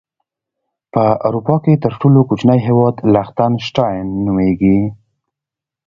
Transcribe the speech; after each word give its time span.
په 0.93 1.03
اروپا 1.27 1.55
کې 1.63 1.73
تر 1.83 1.93
ټولو 2.01 2.19
کوچنی 2.29 2.59
هیواد 2.67 2.95
لختن 3.13 3.51
شټاين 3.67 4.07
نوميږي. 4.25 4.79